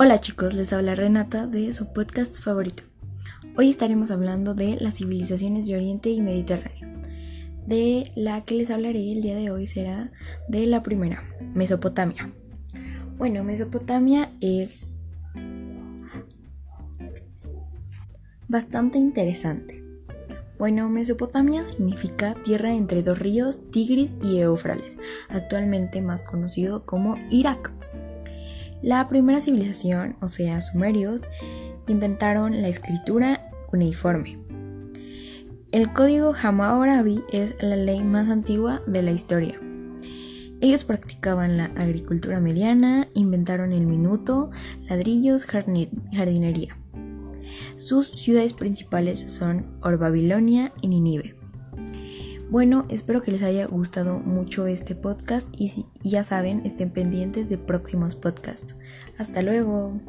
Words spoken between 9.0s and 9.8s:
el día de hoy